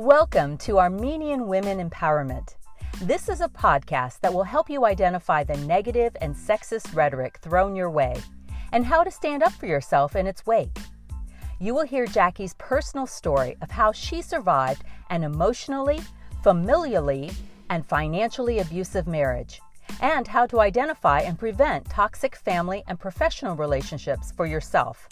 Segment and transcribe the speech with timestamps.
[0.00, 2.54] Welcome to Armenian Women Empowerment.
[3.02, 7.76] This is a podcast that will help you identify the negative and sexist rhetoric thrown
[7.76, 8.16] your way
[8.72, 10.78] and how to stand up for yourself in its wake.
[11.58, 16.00] You will hear Jackie's personal story of how she survived an emotionally,
[16.42, 17.34] familially,
[17.68, 19.60] and financially abusive marriage,
[20.00, 25.06] and how to identify and prevent toxic family and professional relationships for yourself.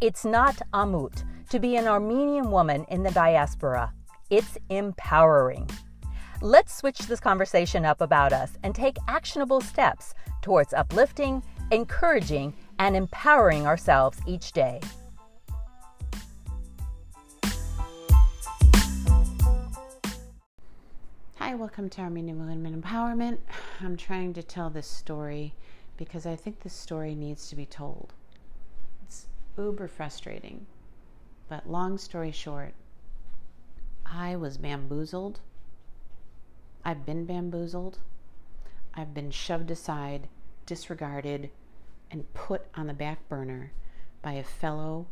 [0.00, 3.92] It's not amut to be an Armenian woman in the diaspora.
[4.28, 5.70] It's empowering.
[6.42, 12.96] Let's switch this conversation up about us and take actionable steps towards uplifting, encouraging, and
[12.96, 14.80] empowering ourselves each day.
[21.36, 23.38] Hi, welcome to Armenian Women Empowerment.
[23.80, 25.54] I'm trying to tell this story
[25.96, 28.12] because I think this story needs to be told.
[29.04, 30.66] It's uber frustrating.
[31.48, 32.74] But long story short,
[34.12, 35.40] I was bamboozled.
[36.84, 37.98] I've been bamboozled.
[38.94, 40.28] I've been shoved aside,
[40.64, 41.50] disregarded,
[42.10, 43.72] and put on the back burner
[44.22, 45.06] by a fellow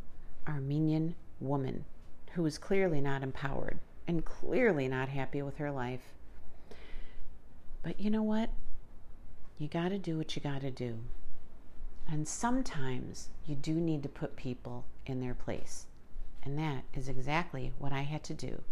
[0.47, 1.84] Armenian woman
[2.33, 6.14] who was clearly not empowered and clearly not happy with her life.
[7.83, 8.51] But you know what?
[9.58, 10.98] You got to do what you got to do.
[12.08, 15.86] And sometimes you do need to put people in their place.
[16.42, 18.62] And that is exactly what I had to do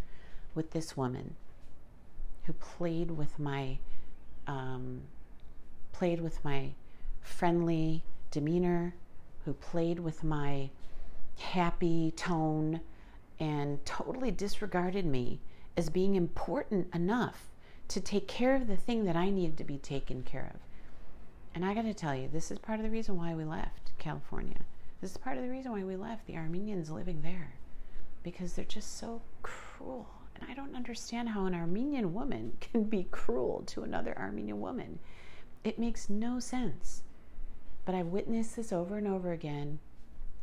[0.55, 1.35] with this woman
[2.45, 3.79] who played with my
[4.47, 5.03] um,
[5.93, 6.71] played with my
[7.21, 8.95] friendly demeanor,
[9.45, 10.71] who played with my
[11.39, 12.81] happy tone,
[13.39, 15.41] and totally disregarded me
[15.77, 17.51] as being important enough
[17.89, 20.61] to take care of the thing that I needed to be taken care of.
[21.55, 23.93] And I got to tell you, this is part of the reason why we left
[23.99, 24.61] California.
[25.01, 27.55] This is part of the reason why we left the Armenians living there
[28.23, 30.09] because they're just so cruel.
[30.43, 34.99] And I don't understand how an Armenian woman can be cruel to another Armenian woman.
[35.63, 37.03] It makes no sense.
[37.85, 39.79] But I've witnessed this over and over again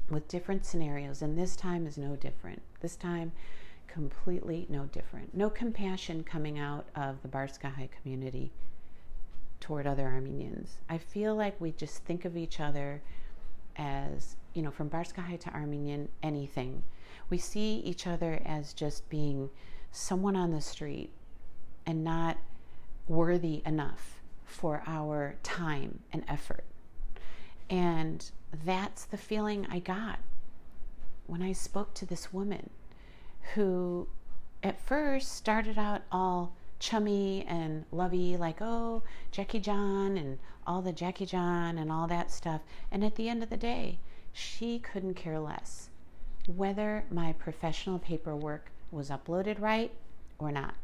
[0.10, 2.62] with different scenarios, and this time is no different.
[2.80, 3.34] This time,
[3.88, 5.36] completely no different.
[5.36, 8.52] No compassion coming out of the Barskahai community
[9.60, 10.78] toward other Armenians.
[10.90, 13.02] I feel like we just think of each other
[13.76, 16.84] as, you know, from Barskahai to Armenian, anything.
[17.30, 19.50] We see each other as just being
[19.92, 21.12] someone on the street
[21.86, 22.38] and not
[23.08, 26.66] worthy enough for our time and effort.
[27.70, 28.30] And
[28.66, 30.20] that's the feeling I got
[31.28, 32.72] when I spoke to this woman
[33.54, 34.08] who
[34.64, 40.92] at first started out all chummy and lovey, like, oh, Jackie jan and all the
[40.92, 42.62] Jackie jan and all that stuff.
[42.92, 44.00] And at the end of the day,
[44.34, 45.90] she couldn't care less
[46.48, 49.92] whether my professional paperwork was uploaded right
[50.38, 50.76] or not.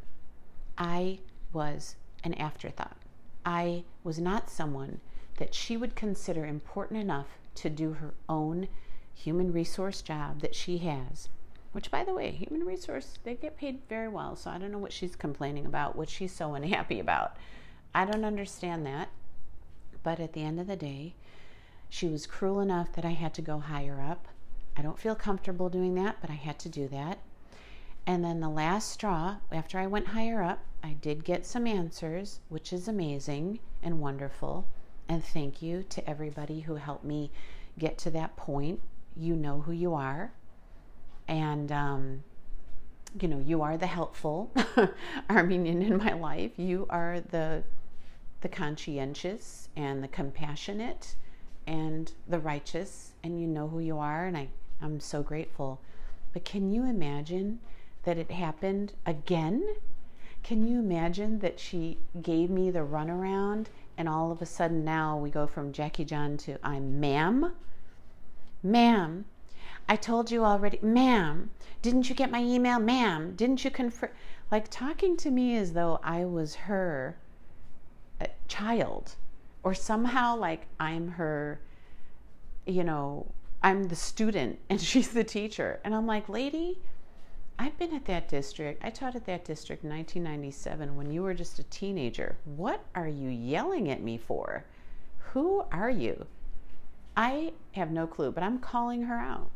[0.78, 1.20] I
[1.52, 2.96] was an afterthought.
[3.44, 5.00] I was not someone
[5.38, 8.68] that she would consider important enough to do her own
[9.14, 11.28] human resource job that she has.
[11.72, 14.36] Which, by the way, human resource, they get paid very well.
[14.36, 17.36] So I don't know what she's complaining about, what she's so unhappy about.
[17.94, 19.08] I don't understand that.
[20.02, 21.14] But at the end of the day,
[21.88, 24.28] she was cruel enough that I had to go higher up.
[24.76, 27.18] I don't feel comfortable doing that, but I had to do that.
[28.06, 32.40] And then the last straw, after I went higher up, I did get some answers,
[32.48, 34.66] which is amazing and wonderful.
[35.08, 37.30] And thank you to everybody who helped me
[37.78, 38.80] get to that point.
[39.16, 40.32] You know who you are.
[41.26, 42.22] And, um,
[43.20, 44.52] you know, you are the helpful
[45.30, 46.52] Armenian in my life.
[46.56, 47.64] You are the
[48.42, 51.16] the conscientious and the compassionate
[51.66, 54.48] and the righteous, and you know who you are, and I,
[54.80, 55.80] I'm so grateful.
[56.32, 57.58] But can you imagine
[58.06, 59.62] that it happened again?
[60.42, 63.66] Can you imagine that she gave me the runaround
[63.98, 67.52] and all of a sudden now we go from Jackie jan to I'm ma'am?
[68.62, 69.24] Ma'am,
[69.88, 70.78] I told you already.
[70.82, 71.50] Ma'am,
[71.82, 72.78] didn't you get my email?
[72.78, 74.10] Ma'am, didn't you confirm?
[74.50, 77.16] Like talking to me as though I was her
[78.20, 79.16] uh, child
[79.64, 81.60] or somehow like I'm her,
[82.66, 83.26] you know,
[83.64, 85.80] I'm the student and she's the teacher.
[85.84, 86.78] And I'm like, lady,
[87.58, 88.84] I've been at that district.
[88.84, 92.36] I taught at that district in 1997 when you were just a teenager.
[92.44, 94.64] What are you yelling at me for?
[95.32, 96.26] Who are you?
[97.16, 99.50] I have no clue, but I'm calling her out.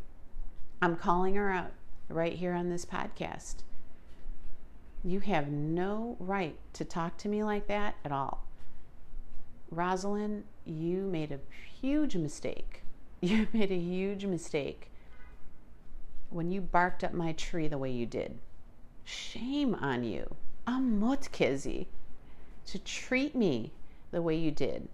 [0.81, 1.73] I'm calling her out
[2.08, 3.56] right here on this podcast.
[5.05, 8.46] You have no right to talk to me like that at all.
[9.70, 11.41] Rosalind, you made a
[11.81, 12.82] huge mistake.
[13.23, 14.89] You made a huge mistake
[16.31, 18.38] when you barked up my tree the way you did.
[19.05, 20.37] shame on you.
[20.67, 21.87] Amot kezi.
[22.67, 23.73] To treat me
[24.12, 24.88] the way you did.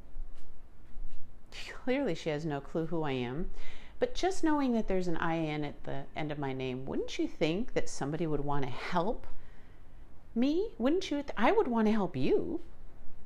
[1.85, 3.51] Clearly, she has no clue who I am.
[3.99, 7.27] But just knowing that there's an IN at the end of my name, wouldn't you
[7.27, 9.27] think that somebody would want to help
[10.35, 10.71] me?
[10.79, 11.25] Wouldn't you?
[11.37, 12.61] I would want to help you.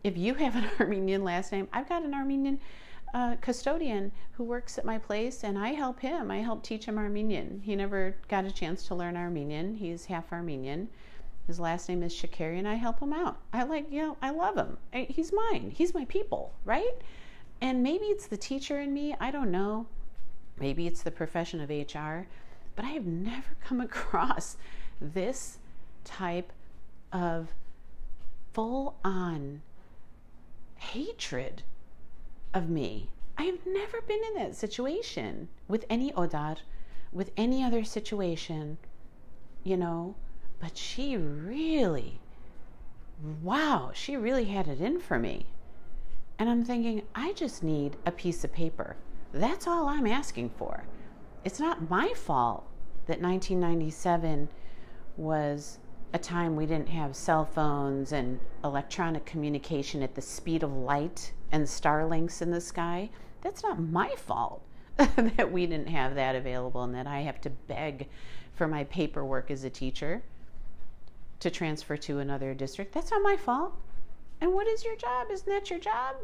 [0.04, 2.60] If you have an Armenian last name, I've got an Armenian
[3.14, 6.30] uh, custodian who works at my place, and I help him.
[6.30, 7.60] I help teach him Armenian.
[7.64, 9.74] He never got a chance to learn Armenian.
[9.74, 10.88] He's half Armenian.
[11.46, 13.38] His last name is Shakari, and I help him out.
[13.52, 14.78] I like, you know, I love him.
[14.92, 15.72] He's mine.
[15.74, 16.94] He's my people, right?
[17.60, 19.14] And maybe it's the teacher in me.
[19.20, 19.86] I don't know.
[20.58, 22.26] Maybe it's the profession of HR.
[22.76, 24.56] But I have never come across
[25.00, 25.58] this
[26.04, 26.52] type
[27.12, 27.48] of
[28.52, 29.62] full on
[30.76, 31.62] hatred
[32.52, 33.10] of me.
[33.38, 36.58] I have never been in that situation with any Odar,
[37.12, 38.78] with any other situation,
[39.64, 40.14] you know.
[40.60, 42.20] But she really,
[43.42, 45.46] wow, she really had it in for me.
[46.38, 48.96] And I'm thinking, I just need a piece of paper.
[49.32, 50.84] That's all I'm asking for.
[51.44, 52.64] It's not my fault
[53.06, 54.48] that 1997
[55.16, 55.78] was
[56.12, 61.32] a time we didn't have cell phones and electronic communication at the speed of light
[61.52, 63.10] and starlinks in the sky.
[63.42, 64.62] That's not my fault
[64.96, 68.08] that we didn't have that available and that I have to beg
[68.54, 70.22] for my paperwork as a teacher
[71.38, 72.92] to transfer to another district.
[72.92, 73.74] That's not my fault.
[74.40, 75.28] And what is your job?
[75.30, 76.16] Isn't that your job?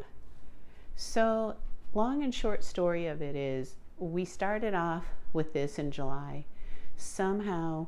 [0.95, 1.55] So,
[1.93, 6.45] long and short story of it is we started off with this in July.
[6.97, 7.87] Somehow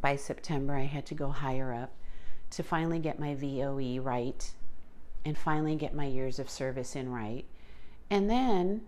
[0.00, 1.92] by September, I had to go higher up
[2.50, 4.52] to finally get my VOE right
[5.24, 7.44] and finally get my years of service in right.
[8.10, 8.82] And then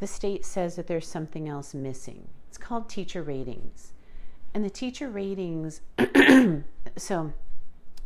[0.00, 2.28] the state says that there's something else missing.
[2.48, 3.92] It's called teacher ratings.
[4.52, 5.80] And the teacher ratings,
[6.96, 7.32] so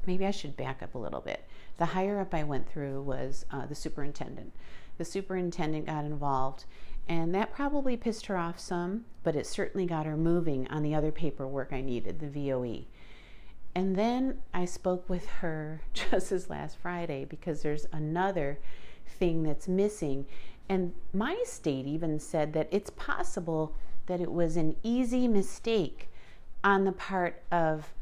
[0.06, 1.44] maybe I should back up a little bit.
[1.78, 4.52] The higher up I went through was uh, the superintendent.
[4.98, 6.64] The superintendent got involved,
[7.08, 10.94] and that probably pissed her off some, but it certainly got her moving on the
[10.94, 12.84] other paperwork I needed, the VOE.
[13.74, 18.58] And then I spoke with her just as last Friday because there's another
[19.06, 20.26] thing that's missing.
[20.68, 23.74] And my state even said that it's possible
[24.06, 26.08] that it was an easy mistake
[26.64, 27.92] on the part of,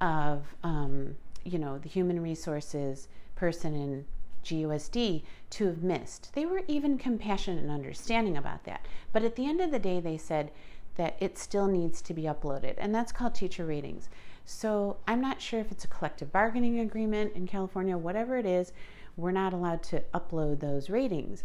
[0.00, 4.06] of um, you know, the human resources person in
[4.44, 6.32] GUSD to have missed.
[6.34, 8.86] They were even compassionate and understanding about that.
[9.12, 10.50] But at the end of the day, they said
[10.96, 14.08] that it still needs to be uploaded, and that's called teacher ratings.
[14.44, 18.72] So I'm not sure if it's a collective bargaining agreement in California, whatever it is,
[19.16, 21.42] we're not allowed to upload those ratings.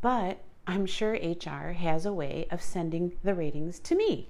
[0.00, 4.28] But I'm sure HR has a way of sending the ratings to me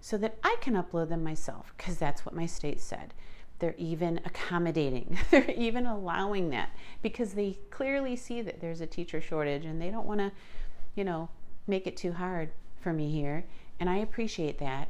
[0.00, 3.12] so that I can upload them myself because that's what my state said.
[3.58, 6.70] They're even accommodating, they're even allowing that
[7.02, 10.32] because they clearly see that there's a teacher shortage and they don't want to,
[10.94, 11.28] you know,
[11.66, 13.44] make it too hard for me here.
[13.80, 14.88] And I appreciate that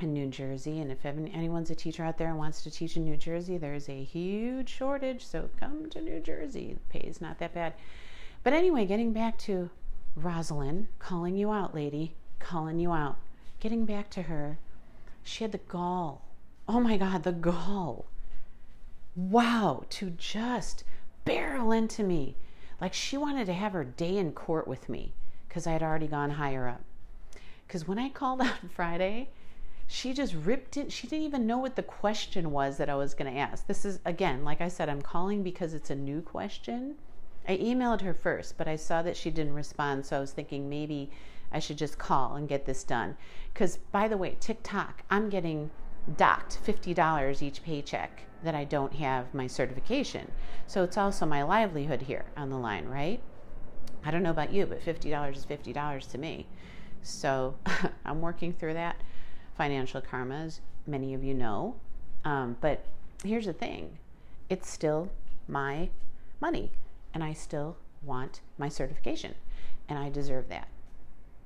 [0.00, 0.80] in New Jersey.
[0.80, 3.88] And if anyone's a teacher out there and wants to teach in New Jersey, there's
[3.88, 5.24] a huge shortage.
[5.24, 6.74] So come to New Jersey.
[6.74, 7.74] The pay is not that bad.
[8.42, 9.70] But anyway, getting back to
[10.16, 13.16] Rosalind, calling you out, lady, calling you out.
[13.60, 14.58] Getting back to her,
[15.22, 16.22] she had the gall.
[16.68, 18.06] Oh my God, the gall.
[19.14, 20.84] Wow, to just
[21.24, 22.36] barrel into me.
[22.80, 25.12] Like she wanted to have her day in court with me
[25.48, 26.82] because I had already gone higher up.
[27.66, 29.28] Because when I called on Friday,
[29.86, 30.90] she just ripped it.
[30.92, 33.66] She didn't even know what the question was that I was going to ask.
[33.66, 36.94] This is, again, like I said, I'm calling because it's a new question.
[37.46, 40.06] I emailed her first, but I saw that she didn't respond.
[40.06, 41.10] So I was thinking maybe
[41.50, 43.16] I should just call and get this done.
[43.52, 45.70] Because, by the way, TikTok, I'm getting
[46.16, 50.30] docked $50 each paycheck that I don't have my certification.
[50.66, 53.20] So it's also my livelihood here on the line, right?
[54.04, 56.46] I don't know about you, but $50 is $50 to me.
[57.02, 57.54] So
[58.04, 58.96] I'm working through that
[59.56, 61.76] financial karma, as many of you know.
[62.24, 62.84] Um, but
[63.24, 63.98] here's the thing
[64.48, 65.10] it's still
[65.48, 65.90] my
[66.40, 66.70] money,
[67.14, 69.34] and I still want my certification,
[69.88, 70.68] and I deserve that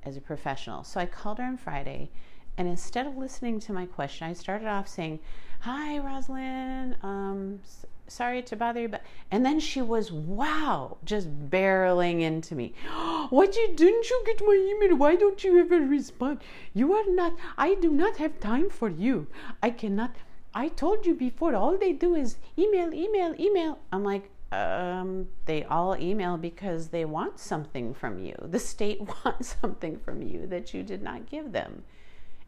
[0.05, 0.85] as a professional.
[0.85, 2.11] So I called her on Friday,
[2.59, 5.21] and instead of listening to my question, I started off saying,
[5.61, 6.97] Hi, Rosalind.
[7.03, 7.61] Um,
[8.09, 12.75] sorry to bother you, but and then she was wow, just barreling into me.
[13.31, 14.97] what you didn't you get my email?
[14.97, 16.41] Why don't you ever respond?
[16.73, 17.35] You are not.
[17.59, 19.27] I do not have time for you.
[19.63, 20.15] I cannot.
[20.55, 21.55] I told you before.
[21.55, 23.79] All they do is email, email, email.
[23.93, 28.35] I'm like, um, they all email because they want something from you.
[28.41, 31.83] The state wants something from you that you did not give them.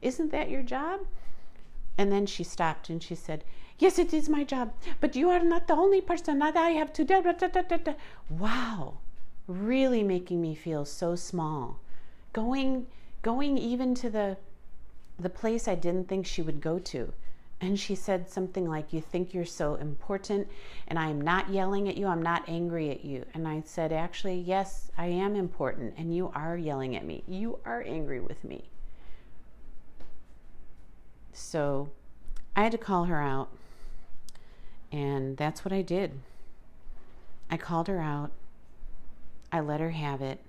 [0.00, 1.00] Isn't that your job?
[1.96, 3.44] And then she stopped and she said,
[3.78, 6.92] Yes, it is my job, but you are not the only person that I have
[6.94, 7.94] to do.
[8.28, 8.98] Wow,
[9.46, 11.78] really making me feel so small.
[12.32, 12.86] Going,
[13.22, 14.36] going even to the,
[15.18, 17.12] the place I didn't think she would go to.
[17.60, 20.48] And she said something like, You think you're so important,
[20.86, 23.24] and I'm not yelling at you, I'm not angry at you.
[23.34, 27.24] And I said, Actually, yes, I am important, and you are yelling at me.
[27.26, 28.70] You are angry with me.
[31.32, 31.90] So
[32.56, 33.50] I had to call her out.
[34.90, 36.20] And that's what I did.
[37.50, 38.30] I called her out.
[39.52, 40.40] I let her have it.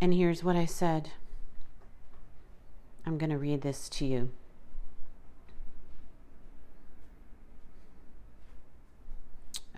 [0.00, 1.10] And here's what I said
[3.04, 4.30] I'm going to read this to you.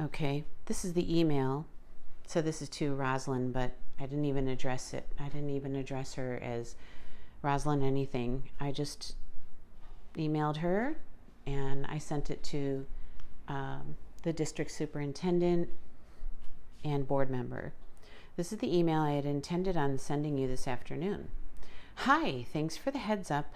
[0.00, 1.66] Okay, this is the email.
[2.26, 5.06] So this is to Rosalind, but I didn't even address it.
[5.18, 6.74] I didn't even address her as
[7.42, 8.50] Rosalind anything.
[8.58, 9.14] I just
[10.16, 10.96] emailed her
[11.46, 12.86] and I sent it to
[13.48, 15.68] um, the district superintendent
[16.84, 17.72] and board member.
[18.36, 21.28] This is the email I had intended on sending you this afternoon.
[21.96, 23.52] Hi, thanks for the heads up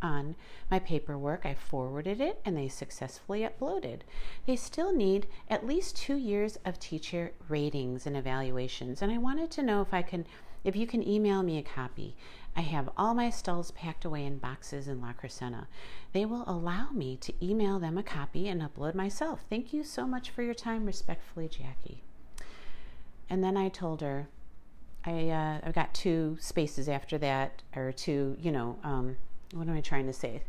[0.00, 0.34] on
[0.70, 1.46] my paperwork.
[1.46, 4.00] I forwarded it and they successfully uploaded.
[4.46, 9.50] They still need at least two years of teacher ratings and evaluations, and I wanted
[9.52, 10.26] to know if I can
[10.64, 12.14] if you can email me a copy.
[12.54, 15.66] I have all my stalls packed away in boxes in La Crescenta.
[16.12, 19.44] They will allow me to email them a copy and upload myself.
[19.48, 20.84] Thank you so much for your time.
[20.84, 22.02] Respectfully, Jackie.
[23.30, 24.28] And then I told her,
[25.04, 29.16] I, uh, I got two spaces after that, or two, you know, um,
[29.54, 30.42] what am I trying to say?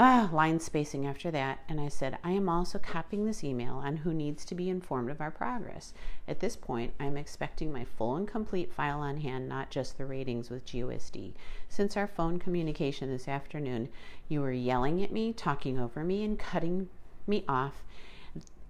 [0.00, 3.96] Ah, line spacing after that, and I said, I am also copying this email on
[3.96, 5.92] who needs to be informed of our progress.
[6.28, 9.98] At this point, I am expecting my full and complete file on hand, not just
[9.98, 11.34] the ratings with GUSD.
[11.68, 13.88] Since our phone communication this afternoon,
[14.28, 16.88] you were yelling at me, talking over me, and cutting
[17.26, 17.82] me off,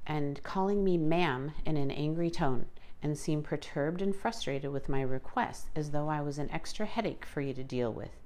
[0.06, 2.64] and calling me ma'am in an angry tone
[3.02, 7.26] and seemed perturbed and frustrated with my request, as though I was an extra headache
[7.26, 8.16] for you to deal with.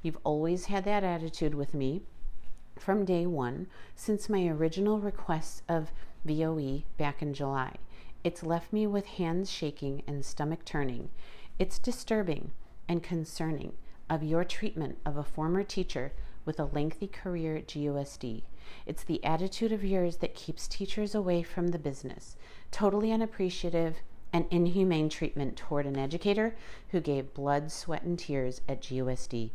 [0.00, 2.02] You've always had that attitude with me,
[2.78, 5.92] from day one since my original request of
[6.24, 7.76] VOE back in July.
[8.22, 11.10] It's left me with hands shaking and stomach turning.
[11.58, 12.52] It's disturbing
[12.88, 13.74] and concerning
[14.10, 16.12] of your treatment of a former teacher
[16.44, 18.42] with a lengthy career at GUSD.
[18.84, 22.36] It's the attitude of yours that keeps teachers away from the business,
[22.70, 23.96] totally unappreciative
[24.32, 26.56] and inhumane treatment toward an educator
[26.90, 29.50] who gave blood, sweat, and tears at GUSD.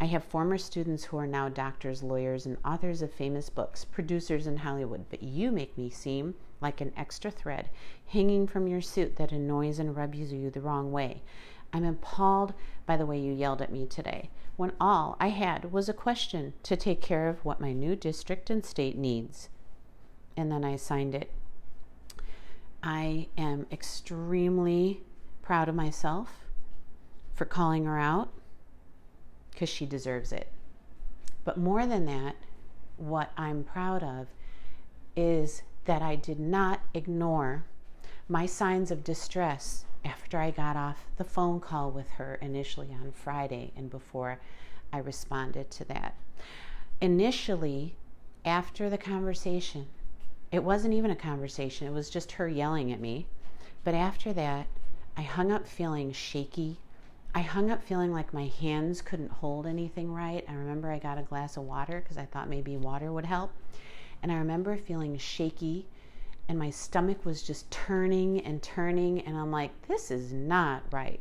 [0.00, 4.46] I have former students who are now doctors, lawyers, and authors of famous books, producers
[4.46, 7.68] in Hollywood, but you make me seem like an extra thread
[8.06, 11.22] hanging from your suit that annoys and rubs you the wrong way.
[11.72, 12.54] I'm appalled
[12.86, 16.54] by the way you yelled at me today, when all I had was a question
[16.62, 19.48] to take care of what my new district and state needs.
[20.36, 21.32] And then I signed it.
[22.82, 25.02] I am extremely
[25.42, 26.44] proud of myself
[27.34, 28.32] for calling her out
[29.58, 30.46] because she deserves it.
[31.44, 32.36] But more than that,
[32.96, 34.28] what I'm proud of
[35.16, 37.64] is that I did not ignore
[38.28, 43.10] my signs of distress after I got off the phone call with her initially on
[43.10, 44.38] Friday and before
[44.92, 46.14] I responded to that.
[47.00, 47.96] Initially,
[48.44, 49.88] after the conversation,
[50.52, 53.26] it wasn't even a conversation, it was just her yelling at me.
[53.82, 54.68] But after that,
[55.16, 56.78] I hung up feeling shaky
[57.34, 60.44] I hung up feeling like my hands couldn't hold anything right.
[60.48, 63.52] I remember I got a glass of water because I thought maybe water would help.
[64.22, 65.86] And I remember feeling shaky
[66.48, 69.20] and my stomach was just turning and turning.
[69.20, 71.20] And I'm like, this is not right.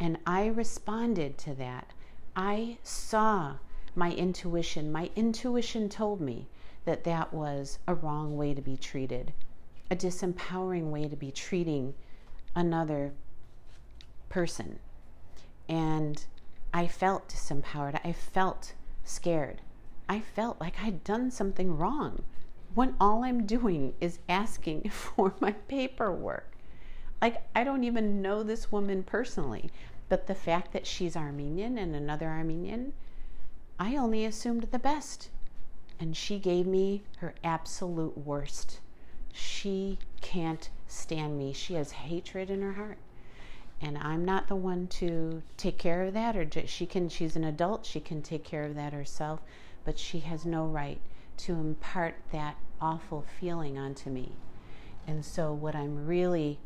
[0.00, 1.92] And I responded to that.
[2.34, 3.54] I saw
[3.94, 4.90] my intuition.
[4.90, 6.48] My intuition told me
[6.84, 9.32] that that was a wrong way to be treated,
[9.90, 11.94] a disempowering way to be treating
[12.54, 13.12] another
[14.28, 14.80] person.
[15.68, 16.24] And
[16.72, 18.00] I felt disempowered.
[18.04, 19.60] I felt scared.
[20.08, 22.24] I felt like I'd done something wrong
[22.74, 26.52] when all I'm doing is asking for my paperwork.
[27.20, 29.70] Like, I don't even know this woman personally,
[30.08, 32.92] but the fact that she's Armenian and another Armenian,
[33.78, 35.30] I only assumed the best.
[35.98, 38.78] And she gave me her absolute worst.
[39.32, 41.52] She can't stand me.
[41.52, 42.98] She has hatred in her heart
[43.80, 47.44] and I'm not the one to take care of that or she can she's an
[47.44, 49.40] adult she can take care of that herself
[49.84, 51.00] but she has no right
[51.38, 54.32] to impart that awful feeling onto me.
[55.06, 56.58] And so what I'm really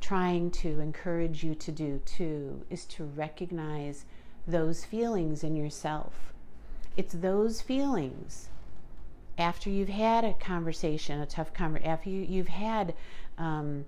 [0.00, 4.04] trying to encourage you to do too is to recognize
[4.46, 6.32] those feelings in yourself.
[6.96, 8.48] It's those feelings
[9.38, 12.94] after you've had a conversation, a tough conversation, after you, you've had,
[13.36, 13.84] um,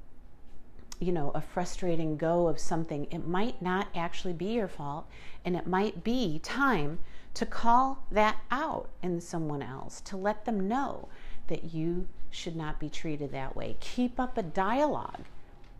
[1.01, 5.07] you know, a frustrating go of something, it might not actually be your fault,
[5.45, 6.99] and it might be time
[7.35, 11.09] to call that out in someone else, to let them know
[11.47, 13.77] that you should not be treated that way.
[13.81, 15.25] Keep up a dialogue.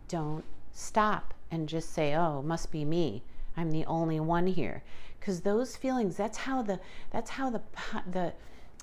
[0.07, 3.23] Don't stop and just say, "Oh, must be me.
[3.57, 4.83] I'm the only one here."
[5.19, 6.79] Because those feelings, that's how the
[7.11, 7.61] that's how the
[8.09, 8.33] the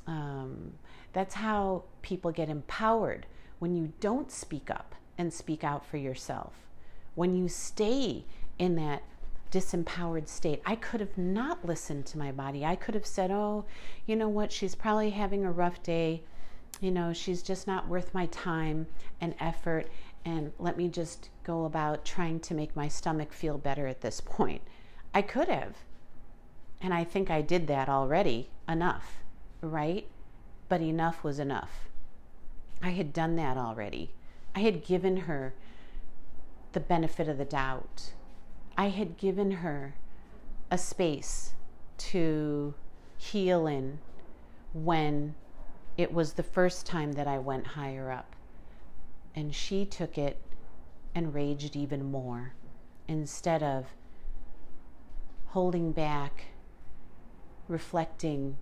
[0.06, 0.74] um,
[1.12, 3.26] that's how people get empowered
[3.58, 6.52] when you don't speak up and speak out for yourself.
[7.14, 8.24] When you stay
[8.58, 9.02] in that
[9.50, 12.64] disempowered state, I could have not listened to my body.
[12.64, 13.64] I could have said, oh,
[14.06, 16.22] you know what, she's probably having a rough day.
[16.80, 18.86] You know, she's just not worth my time
[19.20, 19.88] and effort.
[20.24, 24.20] And let me just go about trying to make my stomach feel better at this
[24.20, 24.62] point.
[25.14, 25.76] I could have.
[26.80, 29.22] And I think I did that already enough
[29.60, 30.06] right?
[30.68, 31.88] But enough was enough.
[32.82, 34.12] I had done that already.
[34.56, 35.52] I had given her
[36.72, 38.14] the benefit of the doubt.
[38.78, 39.96] I had given her
[40.70, 41.52] a space
[41.98, 42.72] to
[43.18, 43.98] heal in
[44.72, 45.34] when
[45.98, 48.34] it was the first time that I went higher up.
[49.34, 50.40] And she took it
[51.14, 52.54] and raged even more
[53.06, 53.84] instead of
[55.48, 56.46] holding back,
[57.68, 58.56] reflecting,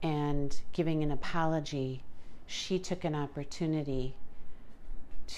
[0.00, 2.04] and giving an apology,
[2.46, 4.14] she took an opportunity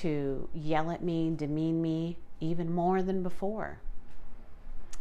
[0.00, 3.78] to yell at me, demean me even more than before.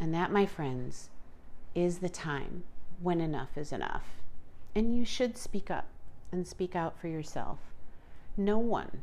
[0.00, 1.10] And that, my friends,
[1.74, 2.64] is the time
[3.00, 4.04] when enough is enough.
[4.74, 5.86] And you should speak up
[6.32, 7.58] and speak out for yourself.
[8.36, 9.02] No one,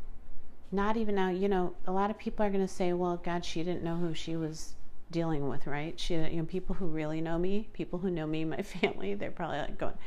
[0.72, 3.46] not even now, you know, a lot of people are going to say, well, God,
[3.46, 4.76] she didn't know who she was
[5.12, 6.00] dealing with, right?
[6.00, 9.32] She, you know, people who really know me, people who know me, my family, they're
[9.32, 9.98] probably like going,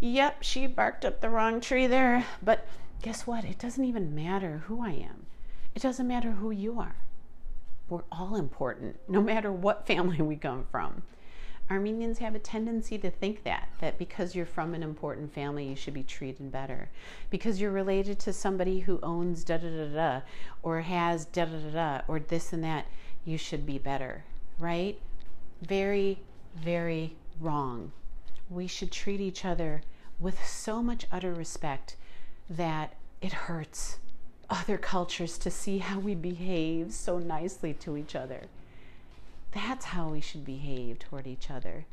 [0.00, 2.26] Yep, she barked up the wrong tree there.
[2.42, 2.66] But
[3.02, 3.44] guess what?
[3.44, 5.25] It doesn't even matter who I am,
[5.76, 6.96] it doesn't matter who you are.
[7.88, 11.02] We're all important, no matter what family we come from.
[11.70, 15.76] Armenians have a tendency to think that that because you're from an important family, you
[15.76, 16.88] should be treated better.
[17.30, 20.20] Because you're related to somebody who owns da da da da,
[20.62, 22.86] or has da da da da, or this and that,
[23.24, 24.24] you should be better,
[24.58, 24.98] right?
[25.60, 26.20] Very,
[26.56, 27.92] very wrong
[28.48, 29.82] we should treat each other
[30.18, 31.96] with so much utter respect
[32.48, 33.98] that it hurts
[34.48, 38.44] other cultures to see how we behave so nicely to each other.
[39.52, 41.86] That's how we should behave toward each other.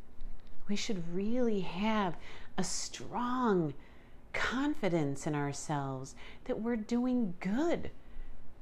[0.68, 2.16] We should really have
[2.56, 3.74] a strong
[4.32, 6.14] confidence in ourselves
[6.44, 7.90] that we're doing good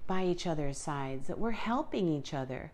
[0.06, 2.72] by each other's sides, that we're helping each other,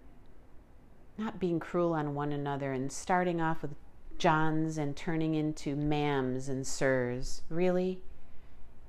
[1.16, 3.74] not being cruel on one another and starting off with
[4.18, 7.42] Johns and turning into ma'ams and sirs.
[7.48, 8.00] Really?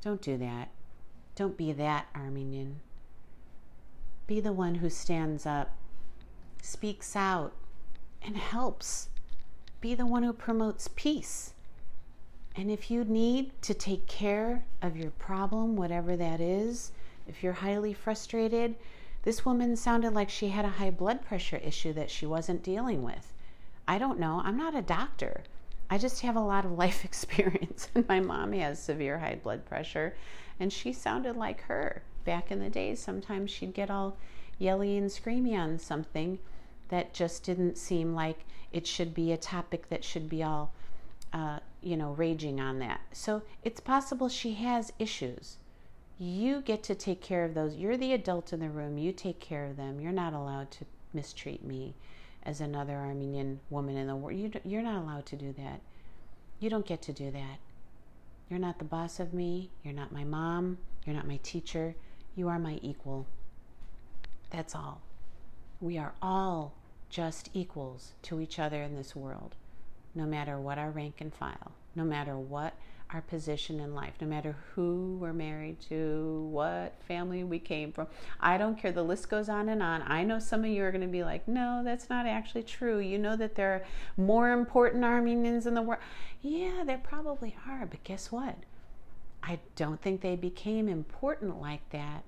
[0.01, 0.69] Don't do that.
[1.39, 2.81] Don't be that Armenian.
[4.27, 5.73] Be the one who stands up,
[6.61, 7.53] speaks out,
[8.21, 9.07] and helps.
[9.79, 11.53] Be the one who promotes peace.
[12.57, 16.91] And if you need to take care of your problem, whatever that is,
[17.25, 18.75] if you're highly frustrated,
[19.23, 23.01] this woman sounded like she had a high blood pressure issue that she wasn't dealing
[23.01, 23.31] with.
[23.87, 24.41] I don't know.
[24.43, 25.43] I'm not a doctor.
[25.89, 27.89] I just have a lot of life experience.
[27.95, 30.15] And my mom has severe high blood pressure,
[30.59, 32.99] and she sounded like her back in the days.
[32.99, 34.17] Sometimes she'd get all
[34.57, 36.39] yelly and screamy on something
[36.89, 40.73] that just didn't seem like it should be a topic that should be all,
[41.33, 42.99] uh, you know, raging on that.
[43.11, 45.57] So it's possible she has issues.
[46.19, 47.75] You get to take care of those.
[47.75, 48.97] You're the adult in the room.
[48.97, 50.01] You take care of them.
[50.01, 51.95] You're not allowed to mistreat me
[52.49, 54.35] as another Armenian woman in the world.
[54.35, 55.81] You, you're not allowed to do that.
[56.59, 57.59] You don't get to do that.
[58.49, 59.69] You're not the boss of me.
[59.83, 60.79] You're not my mom.
[61.05, 61.93] You're not my teacher.
[62.35, 63.27] You are my equal.
[64.49, 65.01] That's all.
[65.79, 66.73] We are all
[67.11, 69.53] just equals to each other in this world,
[70.15, 72.73] no matter what our rank and file, no matter what
[73.11, 78.07] our position in life, no matter who we're married to, what family we came from.
[78.39, 78.91] I don't care.
[78.91, 80.03] The list goes on and on.
[80.03, 82.99] I know some of you are going to be like, no, that's not actually true.
[82.99, 83.83] You know that there are
[84.15, 86.01] more important Armenians in the world.
[86.41, 87.87] Yeah, there probably are.
[87.87, 88.55] But guess what?
[89.41, 92.23] I don't think they became important like that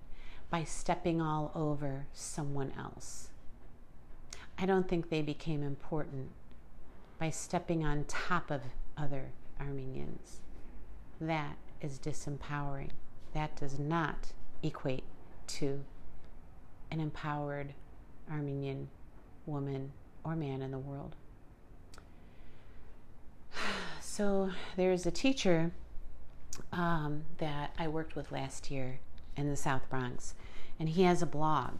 [0.49, 3.29] by stepping all over someone else.
[4.57, 6.31] I don't think they became important
[7.19, 8.61] by stepping on top of
[8.97, 10.41] other Armenians
[11.21, 12.89] that is disempowering.
[13.33, 15.03] That does not equate
[15.47, 15.83] to
[16.91, 17.73] an empowered
[18.29, 18.89] Armenian
[19.45, 19.91] woman
[20.23, 21.15] or man in the world.
[24.03, 25.71] So there's a teacher
[26.73, 28.99] um, that I worked with last year
[29.37, 30.35] in the South Bronx,
[30.77, 31.75] and he has a blog.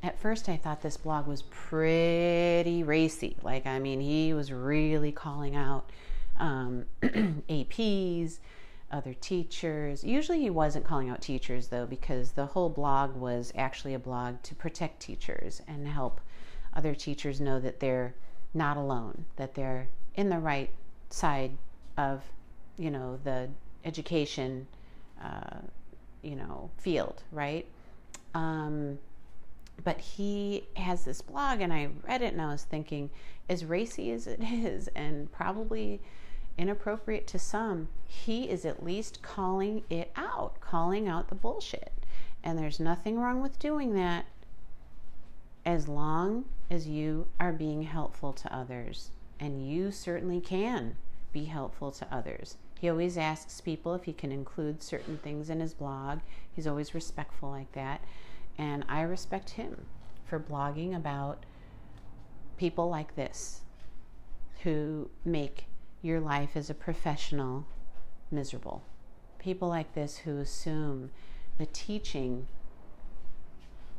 [0.00, 3.36] At first, I thought this blog was pretty racy.
[3.42, 5.90] Like, I mean, he was really calling out
[6.38, 8.38] um, APs,
[8.90, 10.04] other teachers.
[10.04, 14.42] Usually, he wasn't calling out teachers, though, because the whole blog was actually a blog
[14.42, 16.20] to protect teachers and help
[16.74, 18.14] other teachers know that they're
[18.52, 20.70] not alone, that they're in the right
[21.10, 21.56] side
[21.96, 22.22] of,
[22.76, 23.48] you know, the
[23.84, 24.66] education,
[25.22, 25.58] uh,
[26.22, 27.66] you know, field, right?
[28.34, 28.98] Um,
[29.82, 33.10] but he has this blog, and I read it, and I was thinking,
[33.48, 36.00] as racy as it is, and probably
[36.56, 41.92] inappropriate to some, he is at least calling it out, calling out the bullshit.
[42.42, 44.26] And there's nothing wrong with doing that
[45.64, 49.10] as long as you are being helpful to others.
[49.40, 50.96] And you certainly can
[51.32, 52.56] be helpful to others.
[52.78, 56.20] He always asks people if he can include certain things in his blog.
[56.52, 58.02] He's always respectful like that.
[58.58, 59.86] And I respect him
[60.26, 61.44] for blogging about
[62.56, 63.62] people like this
[64.62, 65.66] who make
[66.04, 67.66] your life as a professional
[68.30, 68.82] miserable.
[69.38, 71.10] People like this who assume
[71.58, 72.46] the teaching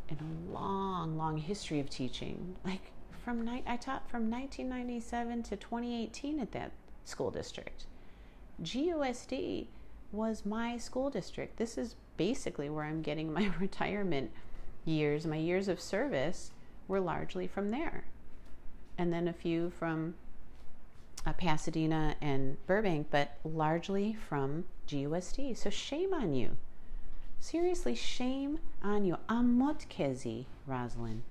[0.08, 2.91] in a long, long history of teaching, like
[3.24, 6.72] from night I taught from 1997 to 2018 at that
[7.06, 7.86] school district.
[8.62, 9.68] GUSD
[10.12, 11.58] was my school district.
[11.58, 14.32] This is basically where I'm getting my retirement
[14.86, 15.26] years.
[15.26, 16.52] My years of service
[16.88, 18.06] were largely from there.
[18.98, 20.13] And then a few from
[21.26, 25.58] uh, Pasadena and Burbank, but largely from GUSD.
[25.58, 26.58] So shame on you.
[27.40, 29.18] Seriously, shame on you.
[29.30, 31.24] Amot kezi, Rosalind.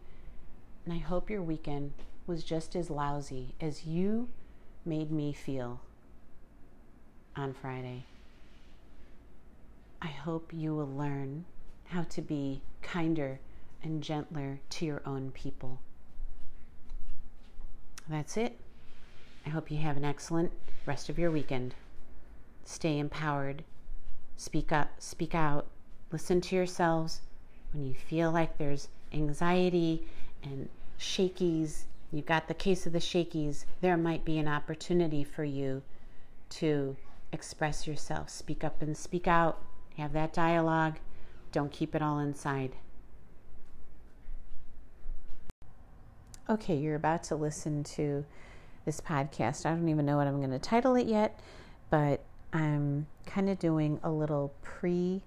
[0.85, 1.93] And I hope your weekend
[2.27, 4.29] was just as lousy as you
[4.85, 5.81] made me feel
[7.37, 8.05] on Friday.
[10.01, 11.47] I hope you will learn
[11.87, 13.41] how to be kinder
[13.83, 15.81] and gentler to your own people.
[18.09, 18.59] That's it.
[19.47, 20.53] I hope you have an excellent
[20.87, 21.75] rest of your weekend.
[22.65, 23.65] Stay empowered.
[24.37, 25.67] Speak up, speak out.
[26.11, 27.21] Listen to yourselves.
[27.73, 30.07] When you feel like there's anxiety
[30.43, 35.45] and shakies, you've got the case of the shakies, there might be an opportunity for
[35.45, 35.83] you
[36.51, 36.97] to
[37.33, 38.31] express yourself.
[38.31, 39.61] Speak up and speak out.
[39.97, 40.99] Have that dialogue.
[41.53, 42.77] Don't keep it all inside.
[46.49, 48.25] Okay, you're about to listen to
[48.85, 49.67] this podcast.
[49.67, 51.41] I don't even know what I'm going to title it yet,
[51.91, 55.23] but I'm kind of doing a little pre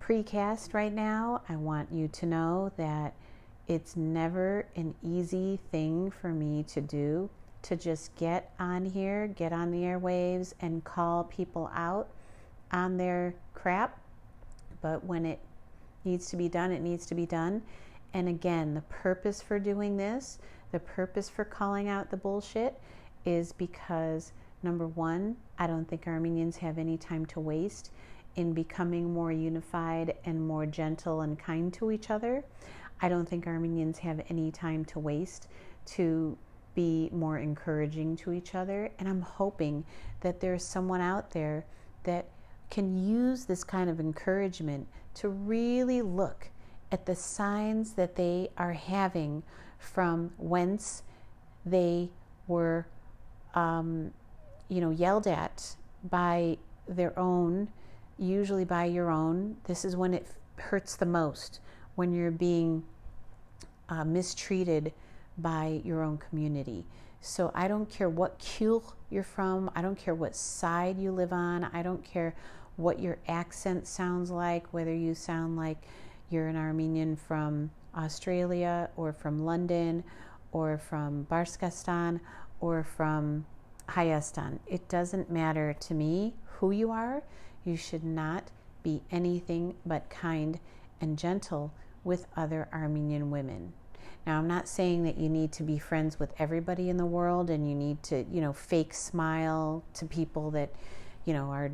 [0.00, 1.42] precast right now.
[1.48, 3.14] I want you to know that
[3.66, 7.28] it's never an easy thing for me to do
[7.62, 12.08] to just get on here, get on the airwaves and call people out
[12.70, 13.98] on their crap.
[14.80, 15.40] But when it
[16.04, 17.62] needs to be done, it needs to be done.
[18.14, 20.38] And again, the purpose for doing this
[20.72, 22.80] the purpose for calling out the bullshit
[23.24, 27.90] is because number one, I don't think Armenians have any time to waste
[28.36, 32.44] in becoming more unified and more gentle and kind to each other.
[33.00, 35.48] I don't think Armenians have any time to waste
[35.86, 36.36] to
[36.74, 38.90] be more encouraging to each other.
[38.98, 39.84] And I'm hoping
[40.20, 41.64] that there's someone out there
[42.04, 42.26] that
[42.70, 46.50] can use this kind of encouragement to really look
[46.92, 49.42] at the signs that they are having
[49.78, 51.02] from whence
[51.64, 52.10] they
[52.46, 52.86] were,
[53.54, 54.12] um,
[54.68, 55.76] you know, yelled at
[56.10, 56.58] by
[56.88, 57.68] their own,
[58.18, 59.56] usually by your own.
[59.64, 61.60] This is when it hurts the most,
[61.94, 62.84] when you're being
[63.88, 64.92] uh, mistreated
[65.38, 66.84] by your own community.
[67.20, 71.32] So I don't care what kul you're from, I don't care what side you live
[71.32, 72.34] on, I don't care
[72.76, 75.78] what your accent sounds like, whether you sound like
[76.30, 80.04] you're an Armenian from Australia or from London
[80.52, 82.20] or from Barskastan
[82.60, 83.46] or from
[83.88, 84.58] Hayastan.
[84.66, 87.22] It doesn't matter to me who you are.
[87.64, 88.50] You should not
[88.82, 90.58] be anything but kind
[91.00, 91.72] and gentle
[92.04, 93.72] with other Armenian women.
[94.26, 97.48] Now, I'm not saying that you need to be friends with everybody in the world
[97.50, 100.70] and you need to, you know, fake smile to people that,
[101.24, 101.70] you know, are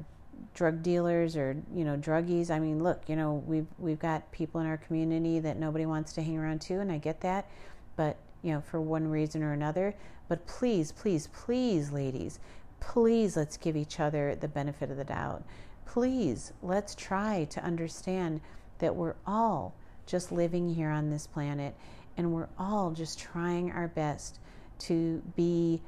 [0.55, 2.51] drug dealers or you know druggies.
[2.51, 6.13] I mean look you know we've we've got people in our community that nobody wants
[6.15, 7.49] to hang around to and i get that.
[7.97, 9.95] But you know for one reason or another.
[10.29, 12.39] But please please please ladies
[12.81, 15.45] please let's give each other the benefit of the doubt.
[15.87, 18.41] Please let's try to understand
[18.79, 19.75] that we're all
[20.07, 21.75] just living here on this planet
[22.17, 24.41] and we're all just trying our best
[24.79, 25.81] to be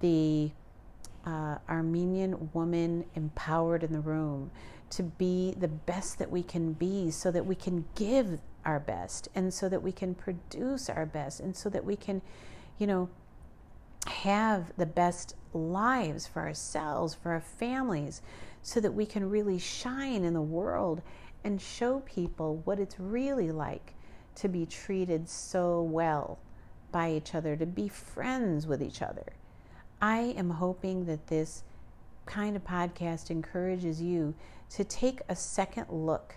[0.00, 0.50] the
[1.28, 4.50] uh, Armenian woman empowered in the room
[4.90, 9.28] to be the best that we can be so that we can give our best
[9.34, 12.22] and so that we can produce our best and so that we can,
[12.78, 13.08] you know,
[14.06, 18.22] have the best lives for ourselves, for our families,
[18.62, 21.02] so that we can really shine in the world
[21.44, 23.92] and show people what it's really like
[24.34, 26.38] to be treated so well
[26.90, 29.26] by each other, to be friends with each other.
[30.00, 31.64] I am hoping that this
[32.26, 34.34] kind of podcast encourages you
[34.70, 36.36] to take a second look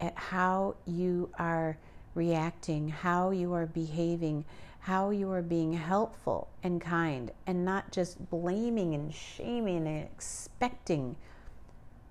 [0.00, 1.78] at how you are
[2.14, 4.44] reacting, how you are behaving,
[4.80, 11.16] how you are being helpful and kind, and not just blaming and shaming and expecting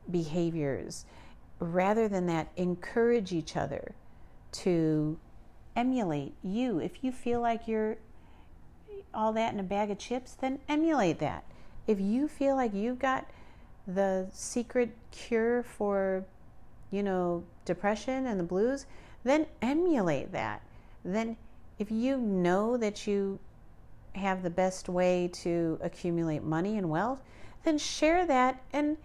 [0.09, 1.05] behaviors.
[1.59, 3.93] Rather than that, encourage each other
[4.51, 5.17] to
[5.75, 6.79] emulate you.
[6.79, 7.97] If you feel like you're
[9.13, 11.43] all that in a bag of chips, then emulate that.
[11.87, 13.25] If you feel like you've got
[13.87, 16.23] the secret cure for,
[16.91, 18.85] you know, depression and the blues,
[19.23, 20.61] then emulate that.
[21.03, 21.37] Then,
[21.79, 23.39] if you know that you
[24.13, 27.21] have the best way to accumulate money and wealth,
[27.63, 28.97] then share that and,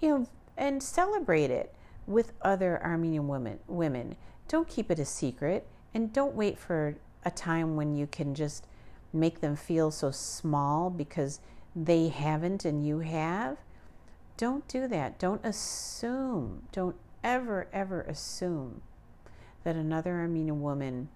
[0.00, 0.26] you know,
[0.56, 1.72] and celebrate it
[2.06, 3.58] with other Armenian women.
[3.66, 4.16] Women,
[4.48, 8.66] don't keep it a secret, and don't wait for a time when you can just
[9.12, 11.40] make them feel so small because
[11.74, 13.58] they haven't and you have.
[14.36, 15.18] Don't do that.
[15.18, 16.62] Don't assume.
[16.72, 18.82] Don't ever, ever assume
[19.64, 21.08] that another Armenian woman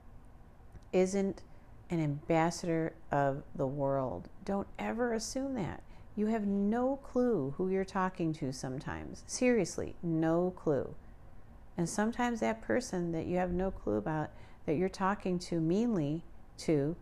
[0.92, 1.42] isn't
[1.90, 4.28] an ambassador of the world.
[4.44, 5.82] Don't ever assume that.
[6.14, 9.22] You have no clue who you're talking to sometimes.
[9.26, 10.94] Seriously, no clue.
[11.76, 14.30] And sometimes that person that you have no clue about,
[14.64, 16.22] that you're talking to meanly
[16.58, 16.96] to,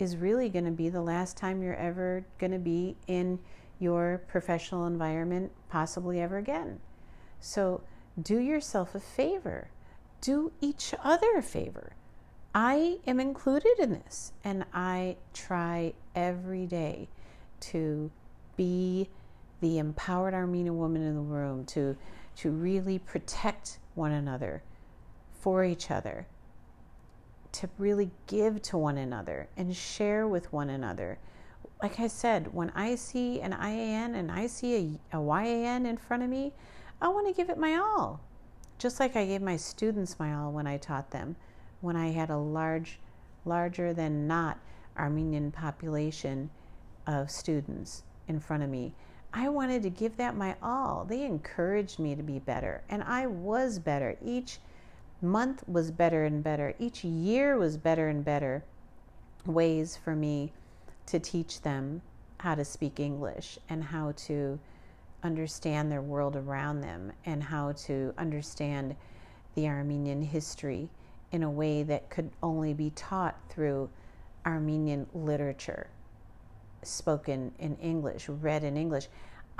[0.00, 3.38] is really going to be the last time you're ever going to be in
[3.78, 6.78] your professional environment, possibly ever again.
[7.40, 7.82] So
[8.20, 9.70] do yourself a favor,
[10.20, 11.94] do each other a favor.
[12.54, 17.08] I am included in this, and I try every day
[17.60, 18.10] to
[18.56, 19.08] be
[19.60, 21.96] the empowered Armenian woman in the room, to,
[22.36, 24.62] to really protect one another
[25.32, 26.26] for each other,
[27.52, 31.18] to really give to one another and share with one another.
[31.82, 35.96] Like I said, when I see an IAN and I see a, a YAN in
[35.96, 36.52] front of me,
[37.00, 38.20] I want to give it my all.
[38.78, 41.36] Just like I gave my students my all when I taught them,
[41.80, 42.98] when I had a large,
[43.44, 44.58] larger than not
[44.96, 46.50] Armenian population
[47.06, 48.94] of students in front of me.
[49.32, 51.04] I wanted to give that my all.
[51.04, 54.16] They encouraged me to be better, and I was better.
[54.24, 54.58] Each
[55.22, 56.74] month was better and better.
[56.78, 58.64] Each year was better and better
[59.46, 60.52] ways for me
[61.06, 62.02] to teach them
[62.38, 64.58] how to speak English and how to
[65.22, 68.96] understand their world around them and how to understand
[69.54, 70.88] the Armenian history
[71.32, 73.90] in a way that could only be taught through
[74.46, 75.88] Armenian literature,
[76.82, 79.08] spoken in English, read in English.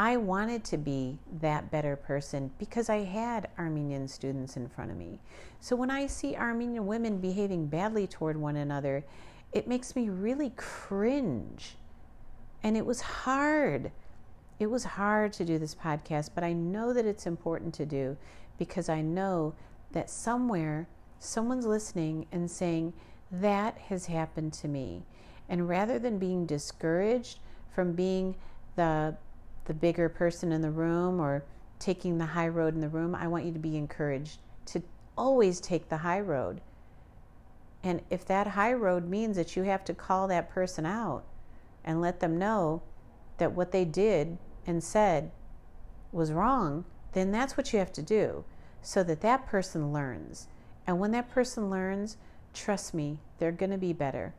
[0.00, 4.96] I wanted to be that better person because I had Armenian students in front of
[4.96, 5.20] me.
[5.60, 9.04] So when I see Armenian women behaving badly toward one another,
[9.52, 11.76] it makes me really cringe.
[12.62, 13.92] And it was hard.
[14.58, 18.16] It was hard to do this podcast, but I know that it's important to do
[18.56, 19.52] because I know
[19.92, 22.94] that somewhere someone's listening and saying,
[23.30, 25.02] That has happened to me.
[25.46, 27.40] And rather than being discouraged
[27.74, 28.36] from being
[28.76, 29.14] the
[29.66, 31.44] the bigger person in the room or
[31.78, 34.82] taking the high road in the room, I want you to be encouraged to
[35.16, 36.60] always take the high road.
[37.82, 41.24] And if that high road means that you have to call that person out
[41.84, 42.82] and let them know
[43.38, 45.30] that what they did and said
[46.12, 48.44] was wrong, then that's what you have to do
[48.82, 50.48] so that that person learns.
[50.86, 52.16] And when that person learns,
[52.54, 54.34] trust me, they're going to be better.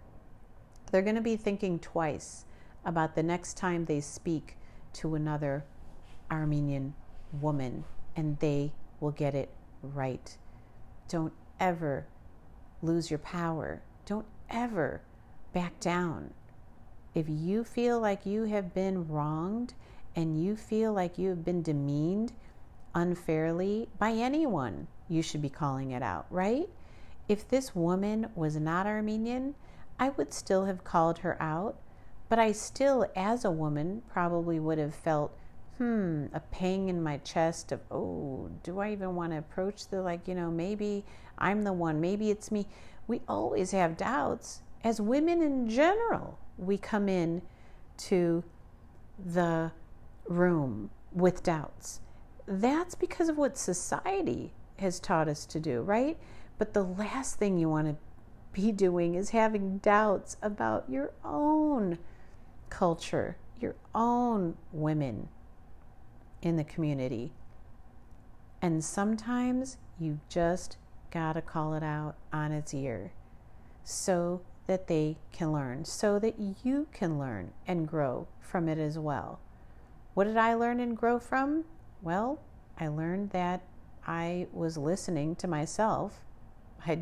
[0.92, 2.46] They're going to be thinking twice
[2.84, 4.58] about the next time they speak
[4.94, 5.64] to another
[6.30, 6.94] Armenian
[7.40, 7.84] woman,
[8.16, 9.50] and they will get it
[9.82, 10.38] right.
[11.08, 12.06] Don't ever
[12.82, 13.82] lose your power.
[14.06, 15.02] Don't ever
[15.54, 16.34] back down.
[17.14, 19.74] If you feel like you have been wronged
[20.16, 22.34] and you feel like you have been demeaned
[22.96, 26.70] unfairly by anyone, you should be calling it out, right?
[27.28, 29.56] If this woman was not Armenian,
[30.00, 31.78] I would still have called her out
[32.32, 35.38] but I still, as a woman, probably would have felt,
[35.78, 40.02] hmm, a pang in my chest of, oh, do I even want to approach the,
[40.02, 41.04] like, you know, maybe
[41.38, 42.70] I'm the one, maybe it's me.
[43.06, 44.62] We always have doubts.
[44.82, 47.42] As women in general, we come in
[48.08, 48.46] to
[49.20, 49.74] the
[50.26, 52.00] room with doubts.
[52.48, 56.18] That's because of what society has taught us to do, right?
[56.58, 57.98] But the last thing you want to
[58.54, 61.98] be doing is having doubts about your own
[62.72, 65.28] culture, your own women
[66.42, 67.32] in the community.
[68.64, 70.78] And sometimes you just
[71.12, 73.12] got to call it out on its ear
[73.84, 78.98] so that they can learn, so that you can learn and grow from it as
[78.98, 79.40] well.
[80.14, 81.66] What did I learn and grow from?
[82.02, 82.40] Well,
[82.80, 83.62] I learned that
[84.08, 86.22] I was listening to myself.
[86.86, 87.00] I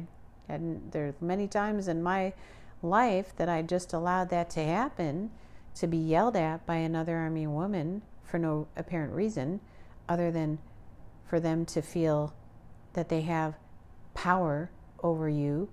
[0.48, 2.34] hadn't, there's many times in my
[2.82, 5.32] life that I just allowed that to happen,
[5.76, 9.60] to be yelled at by another army woman for no apparent reason
[10.08, 10.60] other than
[11.26, 12.34] for them to feel
[12.94, 13.56] that they have
[14.14, 14.70] power
[15.04, 15.70] over you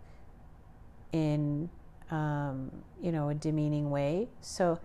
[1.12, 1.68] in
[2.10, 2.70] um,
[3.02, 4.28] you know a demeaning way.
[4.40, 4.78] So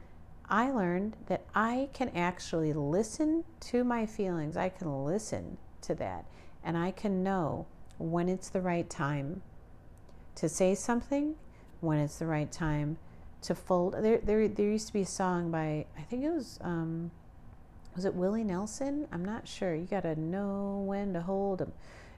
[0.49, 4.57] i learned that i can actually listen to my feelings.
[4.57, 6.25] I can listen to that.
[6.63, 9.41] And i can know when it's the right time
[10.35, 11.35] to say something
[11.81, 12.97] when it's the right time
[13.41, 16.59] to fold there there, there used to be a song by i think it was
[16.61, 17.11] um,
[17.95, 21.71] was it willie nelson i'm not sure you got to know when to hold them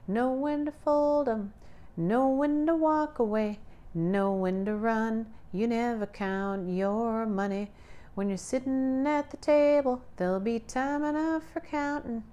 [0.06, 1.52] know when to fold them
[1.96, 3.58] know when to walk away
[3.94, 5.26] know when to run.
[5.52, 7.70] You never count your money.
[8.14, 12.24] When you're sitting at the table, there'll be time enough for counting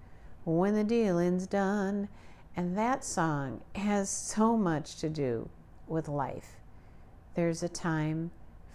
[0.43, 2.09] when the dealing's done.
[2.55, 5.49] And that song has so much to do
[5.87, 6.57] with life.
[7.35, 8.31] There's a time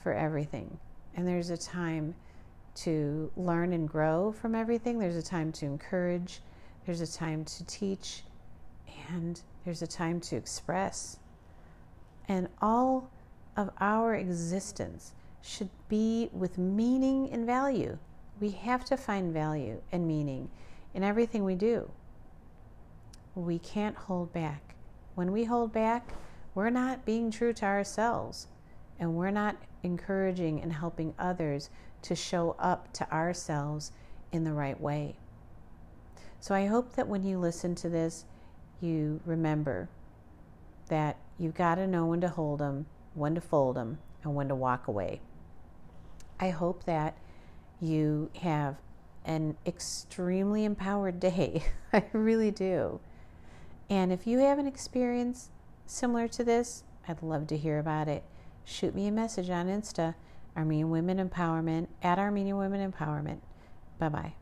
[0.07, 0.79] for everything,
[1.17, 2.15] and there's a time
[2.77, 5.01] to learn and grow from everything.
[5.01, 6.43] There's a time to encourage,
[6.85, 8.23] there's a time to teach,
[9.11, 11.19] and there's a time to express
[12.29, 13.11] and all
[13.57, 17.99] of our existence should be with meaning and value.
[18.41, 20.51] We have to find value and meaning
[20.95, 21.91] in everything we do.
[23.35, 24.77] We can't hold back.
[25.17, 26.13] When we hold back,
[26.55, 28.47] we're not being true to ourselves
[28.99, 31.71] and we're not encouraging and helping others
[32.03, 33.93] to show up to ourselves
[34.33, 35.17] in the right way.
[36.41, 38.25] So I hope that when you listen to this,
[38.81, 39.89] you remember
[40.89, 44.49] that you've got to know when to hold them, when to fold them, and when
[44.49, 45.21] to walk away.
[46.39, 47.17] I hope that
[47.81, 48.77] you have
[49.25, 51.65] an extremely empowered day.
[51.93, 53.01] I really do.
[53.89, 55.51] And if you have an experience
[55.87, 58.25] similar to this, I'd love to hear about it.
[58.69, 60.17] Shoot me a message on Insta,
[60.57, 63.39] Armenian Women Empowerment, at Armenian Women Empowerment.
[64.01, 64.35] Bye bye.